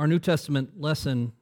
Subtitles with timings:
[0.00, 1.32] Our New Testament lesson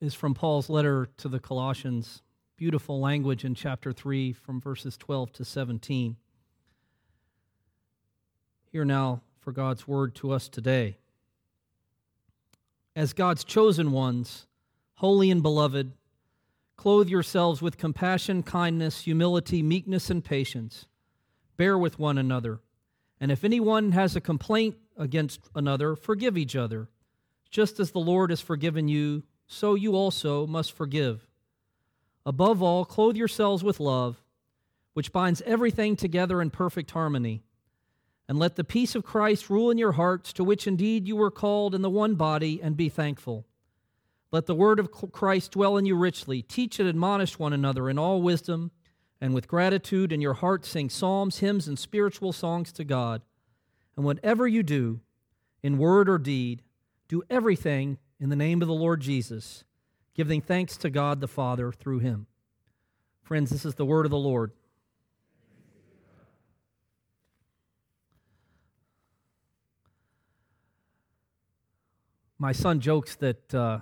[0.00, 2.22] is from Paul's letter to the Colossians.
[2.56, 6.16] Beautiful language in chapter 3 from verses 12 to 17.
[8.72, 10.96] Hear now for God's word to us today.
[12.96, 14.46] As God's chosen ones,
[14.94, 15.92] holy and beloved,
[16.78, 20.86] clothe yourselves with compassion, kindness, humility, meekness, and patience.
[21.58, 22.60] Bear with one another.
[23.20, 26.88] And if anyone has a complaint against another, forgive each other.
[27.50, 31.26] Just as the Lord has forgiven you, so you also must forgive.
[32.24, 34.22] Above all, clothe yourselves with love,
[34.92, 37.42] which binds everything together in perfect harmony.
[38.28, 41.32] And let the peace of Christ rule in your hearts, to which indeed you were
[41.32, 43.46] called in the one body, and be thankful.
[44.30, 46.42] Let the word of Christ dwell in you richly.
[46.42, 48.70] Teach and admonish one another in all wisdom,
[49.20, 53.22] and with gratitude in your heart sing psalms, hymns, and spiritual songs to God.
[53.96, 55.00] And whatever you do,
[55.64, 56.62] in word or deed,
[57.10, 59.64] do everything in the name of the Lord Jesus,
[60.14, 62.28] giving thanks to God the Father through him.
[63.24, 64.52] Friends, this is the word of the Lord.
[72.38, 73.80] My son jokes that uh,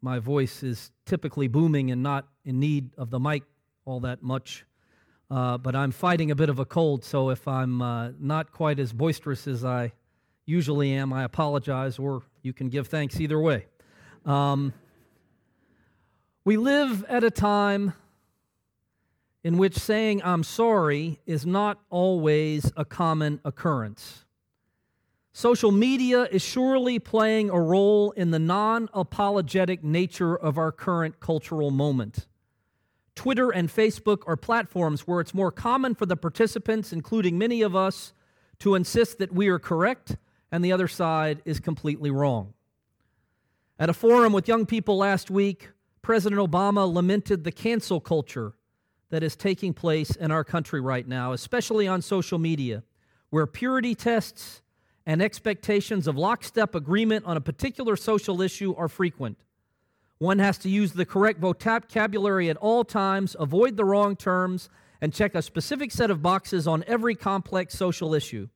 [0.00, 3.42] my voice is typically booming and not in need of the mic
[3.84, 4.64] all that much.
[5.28, 8.78] Uh, but I'm fighting a bit of a cold, so if I'm uh, not quite
[8.78, 9.92] as boisterous as I
[10.50, 13.66] usually am, I apologize, or you can give thanks either way.
[14.26, 14.74] Um,
[16.44, 17.94] we live at a time
[19.44, 24.24] in which saying I'm sorry is not always a common occurrence.
[25.32, 31.20] Social media is surely playing a role in the non apologetic nature of our current
[31.20, 32.26] cultural moment.
[33.14, 37.76] Twitter and Facebook are platforms where it's more common for the participants, including many of
[37.76, 38.12] us,
[38.58, 40.16] to insist that we are correct
[40.52, 42.54] and the other side is completely wrong.
[43.78, 45.70] At a forum with young people last week,
[46.02, 48.54] President Obama lamented the cancel culture
[49.10, 52.82] that is taking place in our country right now, especially on social media,
[53.30, 54.62] where purity tests
[55.06, 59.38] and expectations of lockstep agreement on a particular social issue are frequent.
[60.18, 64.68] One has to use the correct vocabulary at all times, avoid the wrong terms,
[65.00, 68.48] and check a specific set of boxes on every complex social issue.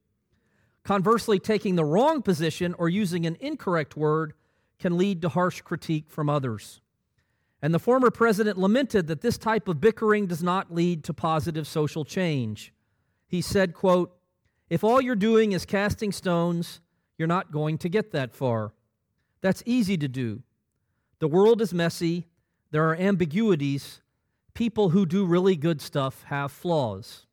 [0.85, 4.35] Conversely, taking the wrong position or using an incorrect word
[4.79, 6.83] can lead to harsh critique from others.
[7.63, 11.67] And the former president lamented that this type of bickering does not lead to positive
[11.67, 12.75] social change.
[13.27, 14.15] He said, quote,
[14.69, 16.81] "If all you're doing is casting stones,
[17.17, 18.75] you're not going to get that far.
[19.41, 20.43] That's easy to do.
[21.21, 22.27] The world is messy,
[22.71, 24.03] there are ambiguities.
[24.53, 27.27] People who do really good stuff have flaws."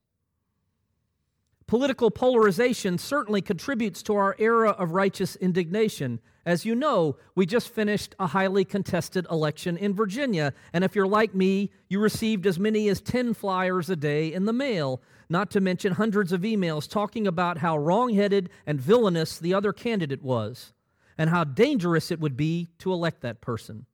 [1.71, 6.19] Political polarization certainly contributes to our era of righteous indignation.
[6.45, 11.07] As you know, we just finished a highly contested election in Virginia, and if you're
[11.07, 15.49] like me, you received as many as 10 flyers a day in the mail, not
[15.51, 20.73] to mention hundreds of emails talking about how wrong-headed and villainous the other candidate was,
[21.17, 23.85] and how dangerous it would be to elect that person.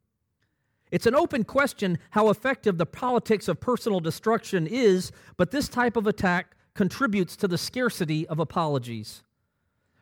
[0.90, 5.96] It's an open question how effective the politics of personal destruction is, but this type
[5.96, 9.24] of attack contributes to the scarcity of apologies.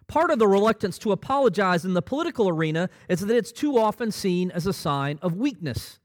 [0.08, 4.12] Part of the reluctance to apologize in the political arena is that it's too often
[4.12, 6.00] seen as a sign of weakness.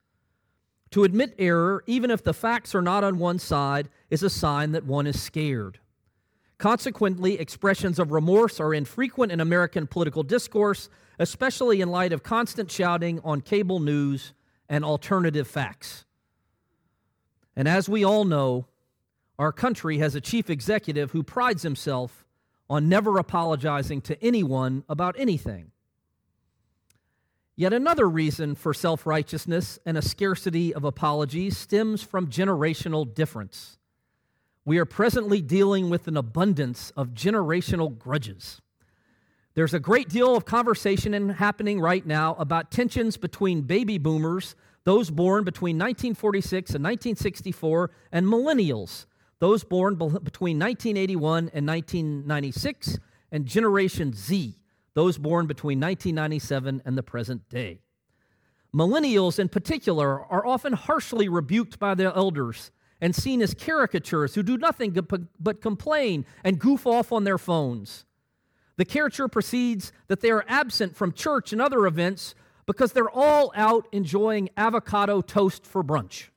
[0.93, 4.73] To admit error, even if the facts are not on one side, is a sign
[4.73, 5.81] that one is scared.
[6.57, 10.89] Consequently, expressions of remorse are infrequent in American political discourse,
[11.19, 14.35] especially in light of constant shouting on cable news
[14.69, 16.05] and alternative facts.
[17.57, 18.67] And as we all know,
[19.41, 22.27] our country has a chief executive who prides himself
[22.69, 25.71] on never apologizing to anyone about anything.
[27.57, 33.79] Yet another reason for self righteousness and a scarcity of apologies stems from generational difference.
[34.67, 38.61] We are presently dealing with an abundance of generational grudges.
[39.55, 44.55] There's a great deal of conversation happening right now about tensions between baby boomers,
[44.85, 49.07] those born between 1946 and 1964, and millennials,
[49.41, 52.99] those born between 1981 and 1996,
[53.33, 54.57] and Generation Z,
[54.95, 57.81] those born between 1997 and the present day.
[58.75, 62.71] Millennials, in particular, are often harshly rebuked by their elders
[63.01, 64.97] and seen as caricatures who do nothing
[65.41, 68.05] but complain and goof off on their phones.
[68.77, 72.35] The caricature proceeds that they are absent from church and other events
[72.67, 76.30] because they're all out enjoying avocado toast for brunch.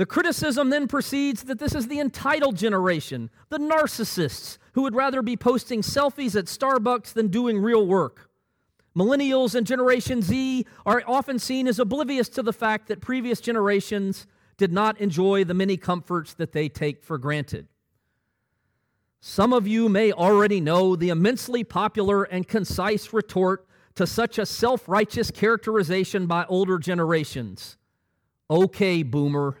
[0.00, 5.20] The criticism then proceeds that this is the entitled generation, the narcissists who would rather
[5.20, 8.30] be posting selfies at Starbucks than doing real work.
[8.96, 14.26] Millennials and Generation Z are often seen as oblivious to the fact that previous generations
[14.56, 17.68] did not enjoy the many comforts that they take for granted.
[19.20, 23.66] Some of you may already know the immensely popular and concise retort
[23.96, 27.76] to such a self righteous characterization by older generations.
[28.48, 29.59] Okay, boomer.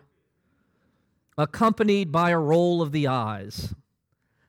[1.40, 3.74] Accompanied by a roll of the eyes.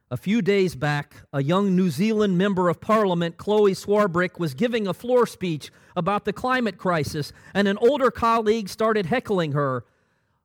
[0.10, 4.88] A few days back, a young New Zealand member of parliament, Chloe Swarbrick, was giving
[4.88, 9.86] a floor speech about the climate crisis, and an older colleague started heckling her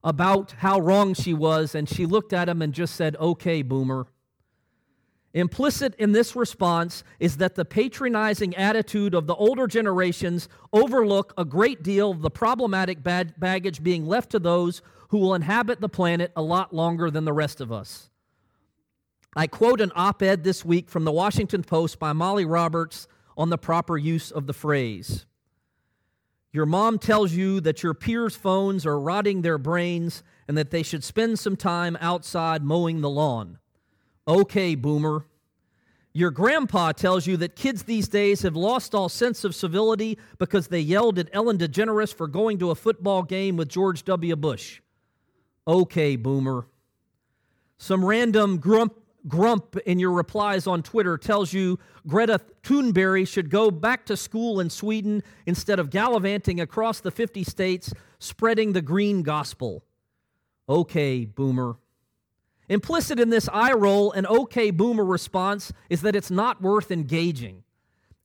[0.04, 4.06] about how wrong she was, and she looked at him and just said, Okay, boomer.
[5.34, 11.44] Implicit in this response is that the patronizing attitude of the older generations overlook a
[11.44, 16.32] great deal of the problematic baggage being left to those who will inhabit the planet
[16.37, 18.11] a lot longer than the rest of us.
[19.35, 23.06] I quote an op ed this week from the Washington Post by Molly Roberts
[23.37, 25.26] on the proper use of the phrase.
[26.53, 30.82] Your mom tells you that your peers' phones are rotting their brains and that they
[30.82, 33.58] should spend some time outside mowing the lawn.
[34.26, 35.26] Okay, boomer.
[36.14, 40.69] Your grandpa tells you that kids these days have lost all sense of civility because
[40.69, 44.35] they yelled at Ellen DeGeneres for going to a football game with George W.
[44.35, 44.81] Bush.
[45.67, 46.67] Okay, boomer.
[47.79, 48.95] Some random grump
[49.27, 54.61] grump in your replies on Twitter tells you Greta Thunberg should go back to school
[54.61, 59.85] in Sweden instead of gallivanting across the 50 states spreading the green gospel.
[60.69, 61.77] Okay, boomer.
[62.69, 67.63] Implicit in this eye roll and okay, boomer response is that it's not worth engaging.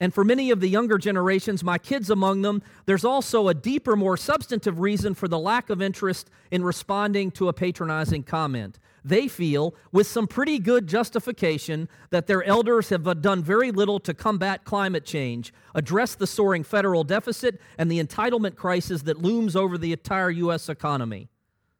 [0.01, 3.95] And for many of the younger generations, my kids among them, there's also a deeper,
[3.95, 8.79] more substantive reason for the lack of interest in responding to a patronizing comment.
[9.05, 14.15] They feel, with some pretty good justification, that their elders have done very little to
[14.15, 19.77] combat climate change, address the soaring federal deficit, and the entitlement crisis that looms over
[19.77, 20.67] the entire U.S.
[20.67, 21.29] economy.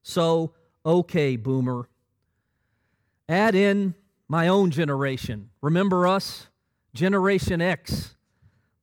[0.03, 0.53] So,
[0.85, 1.89] okay, boomer.
[3.27, 3.95] Add in
[4.27, 5.49] my own generation.
[5.61, 6.49] Remember us?
[6.93, 8.15] Generation X.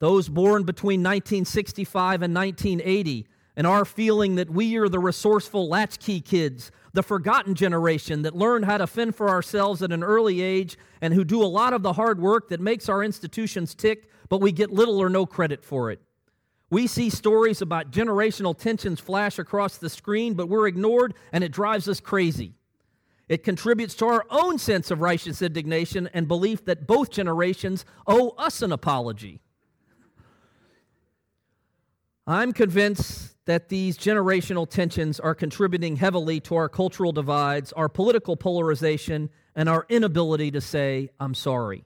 [0.00, 3.26] Those born between 1965 and 1980
[3.56, 8.64] and our feeling that we are the resourceful latchkey kids, the forgotten generation that learned
[8.64, 11.82] how to fend for ourselves at an early age and who do a lot of
[11.82, 15.64] the hard work that makes our institutions tick, but we get little or no credit
[15.64, 16.00] for it.
[16.70, 21.50] We see stories about generational tensions flash across the screen, but we're ignored and it
[21.50, 22.55] drives us crazy.
[23.29, 28.31] It contributes to our own sense of righteous indignation and belief that both generations owe
[28.39, 29.41] us an apology.
[32.27, 38.37] I'm convinced that these generational tensions are contributing heavily to our cultural divides, our political
[38.37, 41.85] polarization, and our inability to say, I'm sorry.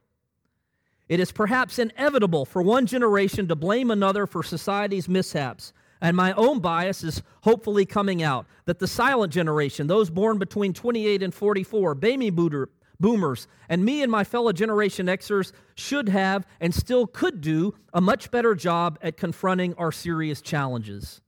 [1.09, 6.33] It is perhaps inevitable for one generation to blame another for society's mishaps, and my
[6.33, 11.33] own bias is hopefully coming out that the silent generation, those born between 28 and
[11.33, 12.69] 44, baby boomer,
[12.99, 18.01] boomers, and me and my fellow Generation Xers should have and still could do a
[18.01, 21.21] much better job at confronting our serious challenges.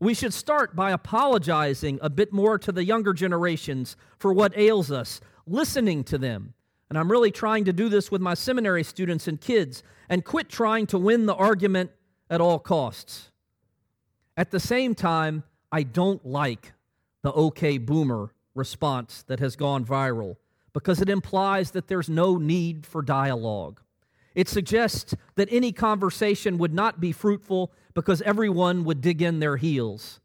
[0.00, 4.90] We should start by apologizing a bit more to the younger generations for what ails
[4.90, 6.54] us, listening to them.
[6.88, 10.48] And I'm really trying to do this with my seminary students and kids, and quit
[10.48, 11.90] trying to win the argument
[12.30, 13.30] at all costs.
[14.36, 16.72] At the same time, I don't like
[17.22, 20.36] the OK boomer response that has gone viral
[20.72, 23.80] because it implies that there's no need for dialogue.
[24.34, 29.56] It suggests that any conversation would not be fruitful because everyone would dig in their
[29.56, 30.20] heels.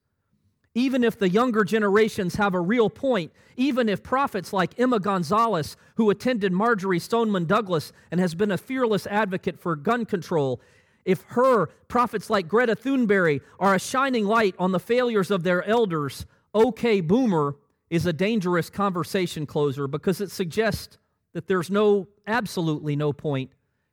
[0.76, 5.78] Even if the younger generations have a real point, even if prophets like Emma Gonzalez,
[5.96, 10.62] who attended Marjory Stoneman Douglas and has been a fearless advocate for gun control,
[11.06, 15.64] if her prophets like Greta Thunberg are a shining light on the failures of their
[15.64, 17.56] elders, OK Boomer
[17.90, 20.98] is a dangerous conversation closer because it suggests
[21.34, 23.52] that there's no, absolutely no point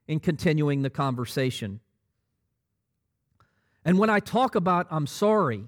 [0.09, 1.81] in continuing the conversation.
[3.85, 5.65] And when I talk about I'm sorry,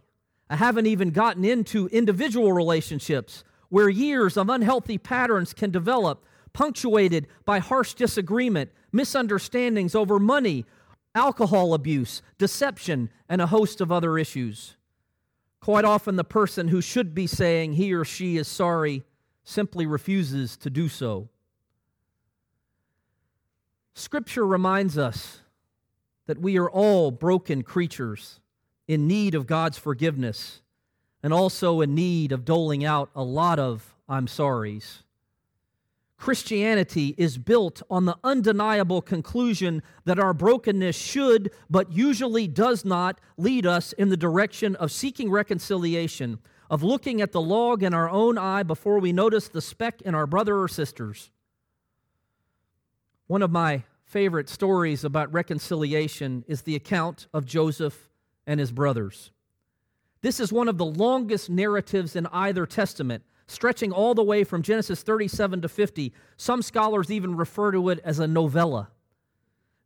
[0.48, 7.26] I haven't even gotten into individual relationships where years of unhealthy patterns can develop, punctuated
[7.44, 10.64] by harsh disagreement, misunderstandings over money,
[11.14, 14.76] alcohol abuse, deception, and a host of other issues.
[15.60, 19.04] Quite often, the person who should be saying he or she is sorry
[19.44, 21.28] simply refuses to do so.
[23.94, 25.40] Scripture reminds us
[26.26, 28.40] that we are all broken creatures
[28.88, 30.62] in need of God's forgiveness
[31.22, 35.02] and also in need of doling out a lot of I'm sorries.
[36.16, 43.20] Christianity is built on the undeniable conclusion that our brokenness should, but usually does not,
[43.36, 46.38] lead us in the direction of seeking reconciliation,
[46.70, 50.14] of looking at the log in our own eye before we notice the speck in
[50.14, 51.30] our brother or sisters.
[53.26, 58.08] One of my favorite stories about reconciliation is the account of Joseph
[58.46, 59.32] and his brothers.
[60.20, 64.62] This is one of the longest narratives in either testament stretching all the way from
[64.62, 66.12] Genesis 37 to 50.
[66.36, 68.90] Some scholars even refer to it as a novella.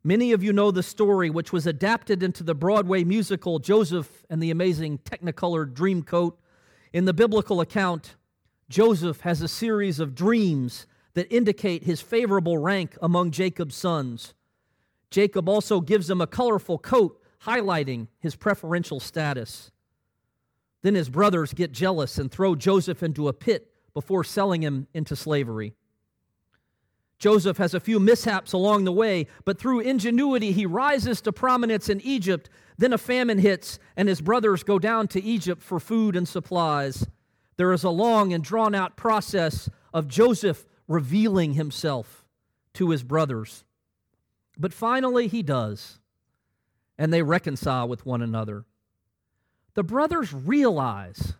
[0.03, 4.41] Many of you know the story, which was adapted into the Broadway musical Joseph and
[4.41, 6.35] the Amazing Technicolor Dreamcoat.
[6.93, 8.15] In the biblical account,
[8.69, 14.33] Joseph has a series of dreams that indicate his favorable rank among Jacob's sons.
[15.11, 19.71] Jacob also gives him a colorful coat, highlighting his preferential status.
[20.81, 25.15] Then his brothers get jealous and throw Joseph into a pit before selling him into
[25.15, 25.73] slavery.
[27.17, 31.89] Joseph has a few mishaps along the way, but through ingenuity, he rises to prominence
[31.89, 32.49] in Egypt.
[32.77, 37.05] Then a famine hits, and his brothers go down to Egypt for food and supplies.
[37.57, 42.25] There is a long and drawn out process of Joseph revealing himself
[42.75, 43.65] to his brothers.
[44.57, 45.99] But finally, he does,
[46.97, 48.65] and they reconcile with one another
[49.73, 51.33] the brothers realize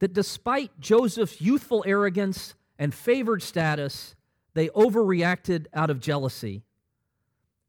[0.00, 4.14] that despite Joseph's youthful arrogance and favored status,
[4.54, 6.62] they overreacted out of jealousy.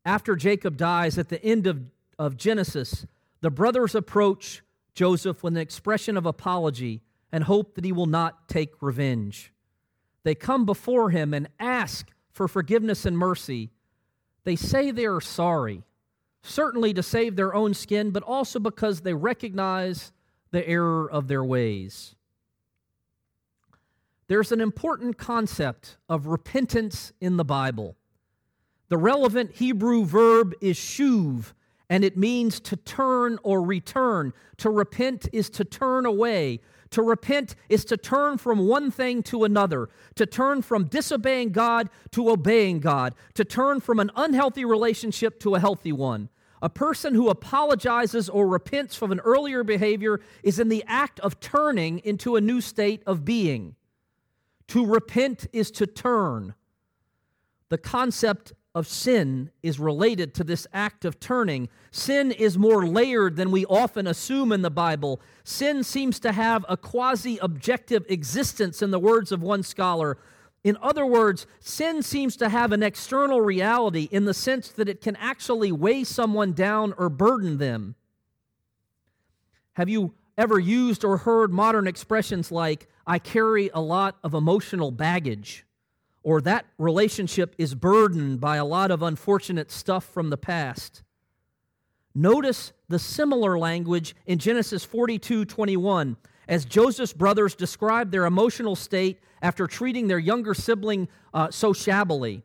[0.05, 1.81] After Jacob dies at the end of,
[2.17, 3.05] of Genesis,
[3.41, 4.63] the brothers approach
[4.93, 7.01] Joseph with an expression of apology
[7.31, 9.53] and hope that he will not take revenge.
[10.23, 13.71] They come before him and ask for forgiveness and mercy.
[14.43, 15.83] They say they are sorry
[16.41, 20.11] certainly to save their own skin, but also because they recognize
[20.51, 22.15] the error of their ways.
[24.27, 27.97] There's an important concept of repentance in the Bible.
[28.87, 31.53] The relevant Hebrew verb is shuv,
[31.89, 34.33] and it means to turn or return.
[34.57, 36.61] To repent is to turn away.
[36.91, 41.89] To repent is to turn from one thing to another, to turn from disobeying God
[42.11, 46.29] to obeying God, to turn from an unhealthy relationship to a healthy one.
[46.61, 51.39] A person who apologizes or repents from an earlier behavior is in the act of
[51.39, 53.75] turning into a new state of being.
[54.67, 56.53] To repent is to turn.
[57.69, 61.67] The concept of sin is related to this act of turning.
[61.91, 65.19] Sin is more layered than we often assume in the Bible.
[65.43, 70.17] Sin seems to have a quasi objective existence, in the words of one scholar.
[70.63, 75.01] In other words, sin seems to have an external reality in the sense that it
[75.01, 77.95] can actually weigh someone down or burden them.
[79.73, 84.91] Have you ever used or heard modern expressions like, I carry a lot of emotional
[84.91, 85.65] baggage?
[86.23, 91.03] Or that relationship is burdened by a lot of unfortunate stuff from the past.
[92.13, 99.19] Notice the similar language in Genesis 42 21, as Joseph's brothers describe their emotional state
[99.41, 102.43] after treating their younger sibling uh, so shabbily.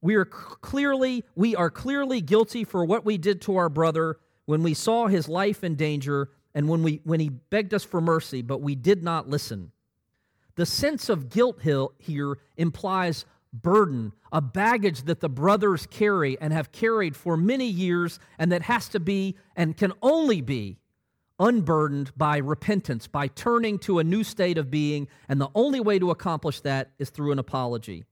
[0.00, 4.62] We are clearly we are clearly guilty for what we did to our brother when
[4.62, 8.42] we saw his life in danger and when we when he begged us for mercy,
[8.42, 9.72] but we did not listen.
[10.56, 11.58] The sense of guilt
[11.98, 18.18] here implies burden, a baggage that the brothers carry and have carried for many years,
[18.38, 20.78] and that has to be and can only be
[21.38, 25.08] unburdened by repentance, by turning to a new state of being.
[25.28, 28.04] And the only way to accomplish that is through an apology.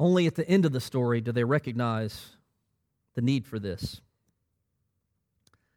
[0.00, 2.36] Only at the end of the story do they recognize
[3.14, 4.00] the need for this.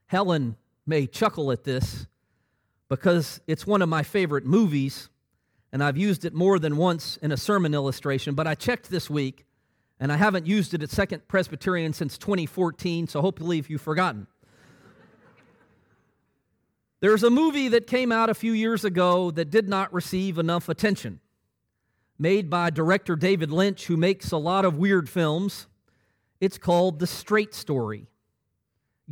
[0.06, 0.56] Helen
[0.86, 2.06] may chuckle at this
[2.92, 5.08] because it's one of my favorite movies,
[5.72, 8.36] and I've used it more than once in a sermon illustration.
[8.36, 9.46] But I checked this week,
[9.98, 14.28] and I haven't used it at Second Presbyterian since 2014, so hopefully you've forgotten.
[17.00, 20.68] There's a movie that came out a few years ago that did not receive enough
[20.68, 21.22] attention,
[22.20, 25.68] made by director David Lynch, who makes a lot of weird films.
[26.42, 28.08] It's called The Straight Story.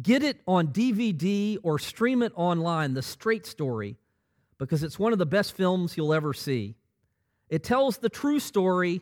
[0.02, 3.98] Get it on DVD or stream it online, The Straight Story,
[4.58, 6.76] because it's one of the best films you'll ever see.
[7.50, 9.02] It tells the true story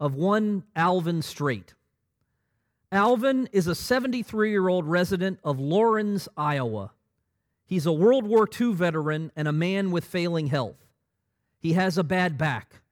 [0.00, 1.74] of one Alvin Straight.
[2.90, 6.92] Alvin is a 73 year old resident of Laurens, Iowa.
[7.66, 10.84] He's a World War II veteran and a man with failing health.
[11.58, 12.82] He has a bad back,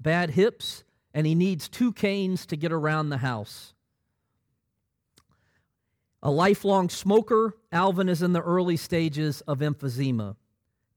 [0.00, 3.74] bad hips, and he needs two canes to get around the house.
[6.22, 10.36] A lifelong smoker, Alvin is in the early stages of emphysema.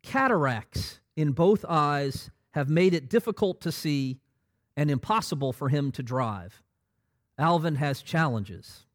[0.03, 4.19] Cataracts in both eyes have made it difficult to see
[4.77, 6.61] and impossible for him to drive.
[7.39, 8.85] Alvin has challenges.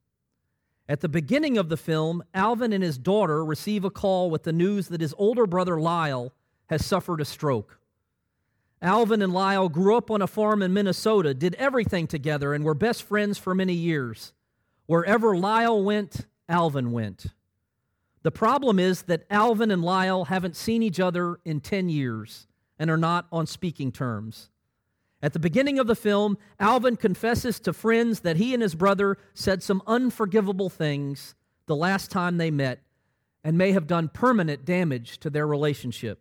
[0.89, 4.53] At the beginning of the film, Alvin and his daughter receive a call with the
[4.53, 6.33] news that his older brother Lyle
[6.67, 7.81] has suffered a stroke.
[8.81, 12.75] Alvin and Lyle grew up on a farm in Minnesota, did everything together, and were
[12.75, 14.33] best friends for many years.
[14.91, 17.27] Wherever Lyle went, Alvin went.
[18.25, 22.91] The problem is that Alvin and Lyle haven't seen each other in 10 years and
[22.91, 24.51] are not on speaking terms.
[25.23, 29.17] At the beginning of the film, Alvin confesses to friends that he and his brother
[29.33, 32.81] said some unforgivable things the last time they met
[33.45, 36.21] and may have done permanent damage to their relationship.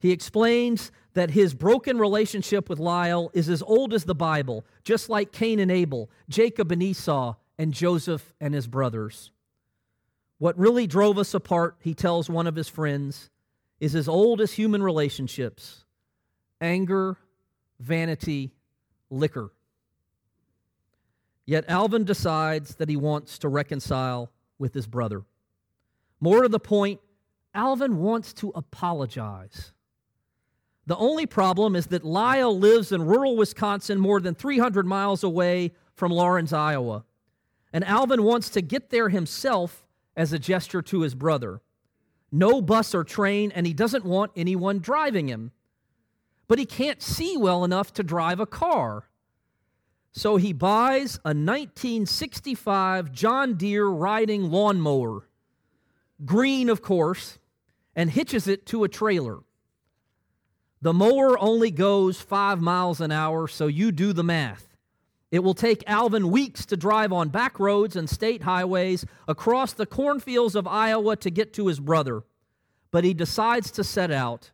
[0.00, 5.10] He explains that his broken relationship with Lyle is as old as the Bible, just
[5.10, 9.30] like Cain and Abel, Jacob and Esau, and Joseph and his brothers.
[10.38, 13.30] What really drove us apart, he tells one of his friends,
[13.80, 15.84] is as old as human relationships
[16.60, 17.16] anger,
[17.78, 18.52] vanity,
[19.10, 19.50] liquor.
[21.44, 25.22] Yet Alvin decides that he wants to reconcile with his brother.
[26.20, 27.00] More to the point,
[27.54, 29.72] Alvin wants to apologize.
[30.86, 35.72] The only problem is that Lyle lives in rural Wisconsin, more than 300 miles away
[35.94, 37.04] from Laurens, Iowa.
[37.72, 39.84] And Alvin wants to get there himself
[40.16, 41.60] as a gesture to his brother.
[42.32, 45.52] No bus or train, and he doesn't want anyone driving him
[46.48, 49.08] but he can't see well enough to drive a car.
[50.12, 55.28] So he buys a 1965 John Deere riding lawnmower,
[56.24, 57.38] green, of course,
[57.94, 59.40] and hitches it to a trailer.
[60.80, 64.75] The mower only goes five miles an hour, so you do the math.
[65.30, 69.86] It will take Alvin weeks to drive on back roads and state highways across the
[69.86, 72.22] cornfields of Iowa to get to his brother.
[72.90, 74.52] But he decides to set out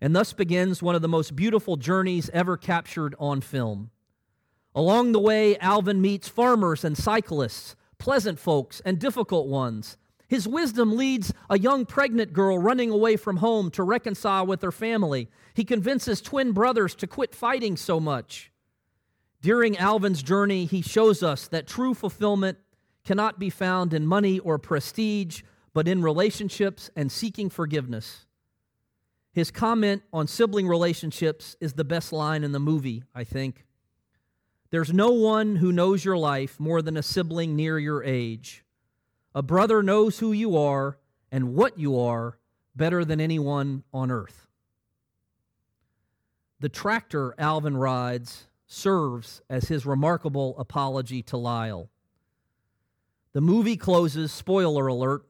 [0.00, 3.90] and thus begins one of the most beautiful journeys ever captured on film.
[4.74, 9.96] Along the way, Alvin meets farmers and cyclists, pleasant folks and difficult ones.
[10.28, 14.72] His wisdom leads a young pregnant girl running away from home to reconcile with her
[14.72, 15.28] family.
[15.54, 18.49] He convinces twin brothers to quit fighting so much.
[19.42, 22.58] During Alvin's journey, he shows us that true fulfillment
[23.04, 28.26] cannot be found in money or prestige, but in relationships and seeking forgiveness.
[29.32, 33.64] His comment on sibling relationships is the best line in the movie, I think.
[34.70, 38.64] There's no one who knows your life more than a sibling near your age.
[39.34, 40.98] A brother knows who you are
[41.32, 42.38] and what you are
[42.76, 44.48] better than anyone on earth.
[46.58, 51.90] The tractor Alvin rides serves as his remarkable apology to Lyle.
[53.32, 55.26] The movie closes, spoiler alert,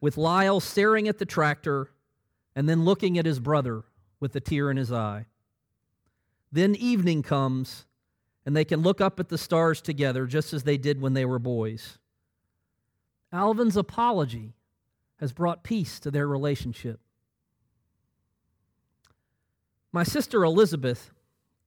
[0.00, 1.90] with Lyle staring at the tractor
[2.56, 3.84] and then looking at his brother
[4.18, 5.26] with a tear in his eye.
[6.50, 7.84] Then evening comes,
[8.46, 11.26] and they can look up at the stars together just as they did when they
[11.26, 11.98] were boys.
[13.30, 14.54] Alvin's apology
[15.20, 17.00] has brought peace to their relationship.
[19.92, 21.10] My sister Elizabeth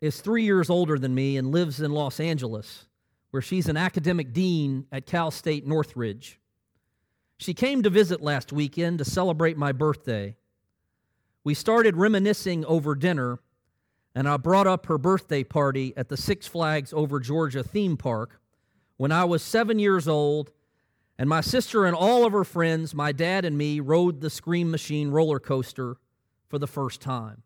[0.02, 2.86] is three years older than me and lives in Los Angeles,
[3.32, 6.40] where she's an academic dean at Cal State Northridge.
[7.38, 10.36] She came to visit last weekend to celebrate my birthday.
[11.44, 13.40] We started reminiscing over dinner,
[14.14, 18.40] and I brought up her birthday party at the Six Flags Over Georgia theme park
[18.98, 20.52] when I was seven years old,
[21.20, 24.70] and my sister and all of her friends, my dad and me, rode the Scream
[24.72, 25.98] Machine roller coaster
[26.48, 27.44] for the first time.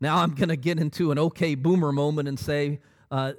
[0.00, 2.80] Now I'm going to get into an okay boomer moment and say,
[3.10, 3.32] uh,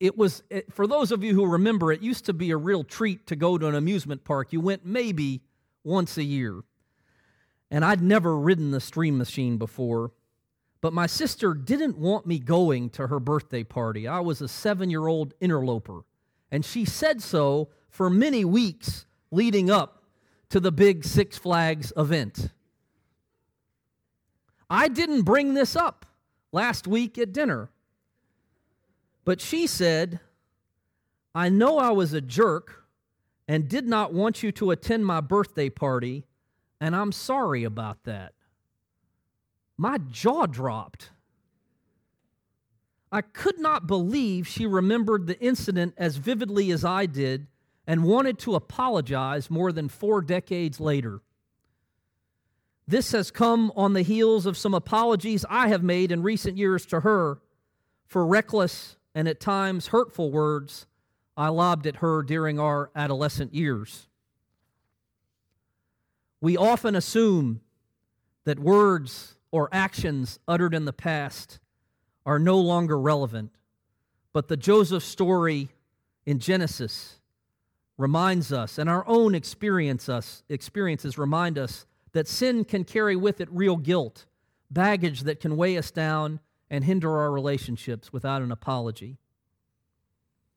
[0.00, 2.84] it was, it, for those of you who remember, it used to be a real
[2.84, 4.52] treat to go to an amusement park.
[4.52, 5.42] You went maybe
[5.84, 6.62] once a year
[7.70, 10.12] and I'd never ridden the Scream Machine before.
[10.80, 14.06] But my sister didn't want me going to her birthday party.
[14.06, 16.02] I was a seven year old interloper.
[16.50, 20.04] And she said so for many weeks leading up
[20.50, 22.50] to the big Six Flags event.
[24.70, 26.06] I didn't bring this up
[26.52, 27.70] last week at dinner.
[29.24, 30.20] But she said,
[31.34, 32.84] I know I was a jerk
[33.46, 36.24] and did not want you to attend my birthday party,
[36.80, 38.34] and I'm sorry about that.
[39.76, 41.10] My jaw dropped.
[43.10, 47.46] I could not believe she remembered the incident as vividly as I did
[47.86, 51.22] and wanted to apologize more than four decades later.
[52.88, 56.86] This has come on the heels of some apologies I have made in recent years
[56.86, 57.38] to her
[58.06, 60.86] for reckless and at times hurtful words
[61.36, 64.08] I lobbed at her during our adolescent years.
[66.40, 67.60] We often assume
[68.44, 71.58] that words or actions uttered in the past
[72.24, 73.50] are no longer relevant,
[74.32, 75.68] but the Joseph story
[76.24, 77.16] in Genesis
[77.98, 83.40] reminds us, and our own experience us, experiences remind us that sin can carry with
[83.40, 84.26] it real guilt,
[84.70, 86.40] baggage that can weigh us down
[86.70, 89.18] and hinder our relationships without an apology.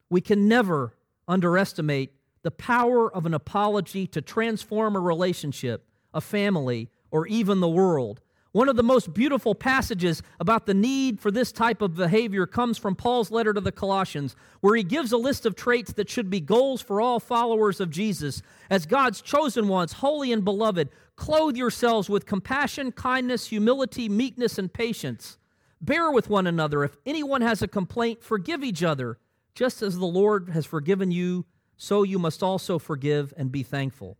[0.10, 0.96] We can never
[1.28, 7.70] underestimate the power of an apology to transform a relationship, a family, or even the
[7.70, 8.22] world.
[8.54, 12.78] One of the most beautiful passages about the need for this type of behavior comes
[12.78, 16.30] from Paul's letter to the Colossians, where he gives a list of traits that should
[16.30, 18.42] be goals for all followers of Jesus.
[18.70, 20.90] As God's chosen ones, holy and beloved,
[21.22, 25.38] clothe yourselves with compassion, kindness, humility, meekness, and patience.
[25.80, 26.84] Bear with one another.
[26.84, 29.20] If anyone has a complaint, forgive each other.
[29.54, 31.46] Just as the Lord has forgiven you,
[31.78, 34.18] so you must also forgive and be thankful.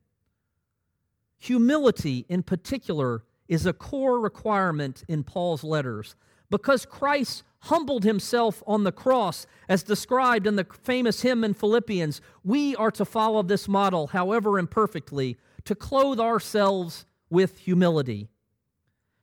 [1.40, 6.16] Humility, in particular, is a core requirement in Paul's letters
[6.52, 12.22] because Christ humbled himself on the cross, as described in the famous hymn in Philippians.
[12.44, 18.30] We are to follow this model, however imperfectly, to clothe ourselves with humility.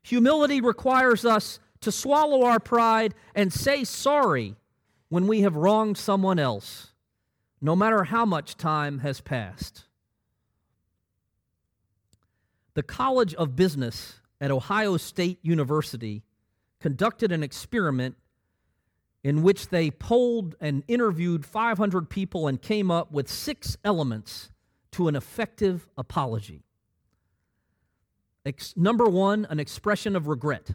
[0.02, 4.56] Humility requires us to swallow our pride and say sorry
[5.08, 6.88] when we have wronged someone else,
[7.60, 9.84] no matter how much time has passed.
[12.74, 16.22] The College of Business at Ohio State University
[16.80, 18.16] conducted an experiment
[19.24, 24.50] in which they polled and interviewed 500 people and came up with six elements
[24.92, 26.64] to an effective apology.
[28.44, 30.70] Ex- number one, an expression of regret.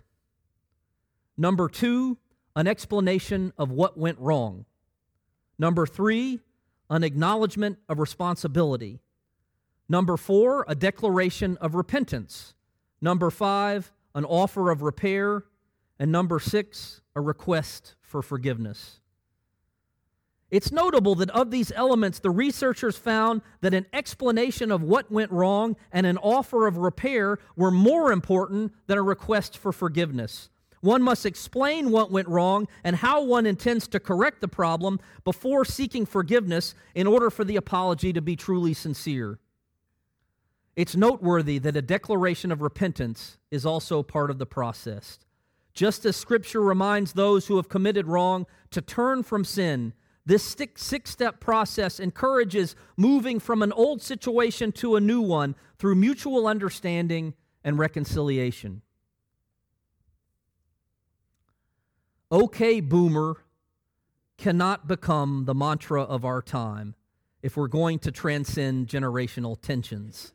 [1.38, 2.18] Number two,
[2.56, 4.66] an explanation of what went wrong.
[5.58, 6.40] Number three,
[6.90, 9.00] an acknowledgement of responsibility.
[9.90, 12.54] Number four, a declaration of repentance.
[13.02, 15.44] Number five, an offer of repair.
[16.00, 19.00] And number six, a request for forgiveness.
[20.54, 25.32] It's notable that of these elements, the researchers found that an explanation of what went
[25.32, 30.52] wrong and an offer of repair were more important than a request for forgiveness.
[30.82, 35.66] One must explain what went wrong and how one intends to correct the problem before
[35.66, 39.40] seeking forgiveness in order for the apology to be truly sincere.
[40.76, 45.18] It's noteworthy that a declaration of repentance is also part of the process.
[45.74, 49.94] Just as Scripture reminds those who have committed wrong to turn from sin,
[50.26, 55.96] this six step process encourages moving from an old situation to a new one through
[55.96, 57.34] mutual understanding
[57.64, 58.82] and reconciliation.
[62.34, 63.38] okay, boomer,
[64.40, 66.96] cannot become the mantra of our time
[67.44, 70.34] if we're going to transcend generational tensions.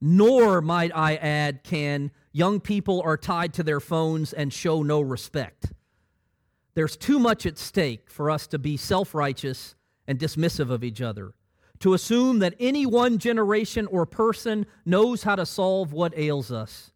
[0.00, 5.00] Nor, might I add, can young people are tied to their phones and show no
[5.00, 5.72] respect.
[6.78, 9.74] There's too much at stake for us to be self righteous
[10.06, 11.34] and dismissive of each other,
[11.80, 16.92] to assume that any one generation or person knows how to solve what ails us.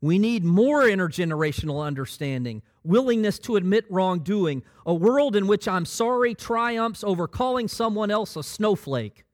[0.00, 6.34] We need more intergenerational understanding, willingness to admit wrongdoing, a world in which I'm sorry
[6.34, 9.26] triumphs over calling someone else a snowflake.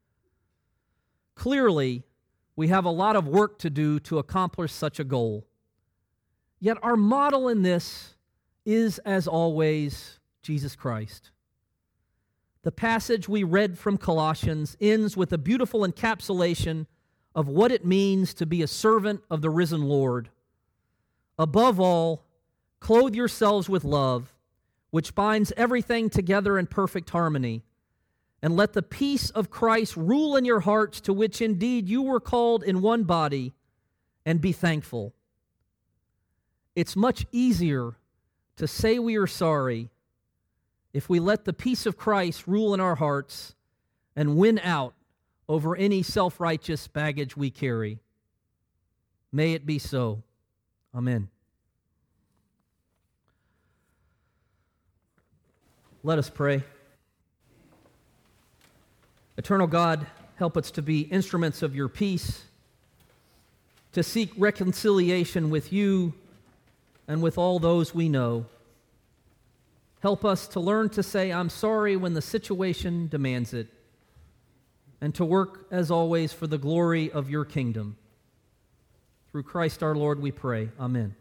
[1.37, 2.03] Clearly,
[2.57, 5.46] we have a lot of work to do to accomplish such a goal.
[6.59, 8.16] Yet our model in this
[8.64, 11.31] is, as always, Jesus Christ.
[12.62, 16.87] The passage we read from Colossians ends with a beautiful encapsulation
[17.35, 20.29] of what it means to be a servant of the risen Lord.
[21.38, 22.25] Above all,
[22.79, 24.33] clothe yourselves with love,
[24.90, 27.62] which binds everything together in perfect harmony.
[28.42, 32.20] And let the peace of Christ rule in your hearts, to which indeed you were
[32.20, 33.55] called in one body,
[34.27, 35.14] and be thankful.
[36.75, 37.94] It's much easier
[38.62, 39.90] to say we are sorry
[40.92, 43.57] if we let the peace of Christ rule in our hearts
[44.14, 44.94] and win out
[45.48, 47.98] over any self righteous baggage we carry.
[49.33, 50.22] May it be so.
[50.94, 51.29] Amen.
[56.05, 56.62] Let us pray.
[59.37, 62.44] Eternal God, help us to be instruments of your peace,
[63.90, 66.14] to seek reconciliation with you
[67.09, 68.47] and with all those we know.
[70.01, 73.69] Help us to learn to say, I'm sorry when the situation demands it,
[75.01, 77.97] and to work, as always, for the glory of your kingdom.
[79.31, 80.71] Through Christ our Lord, we pray.
[80.79, 81.15] Amen.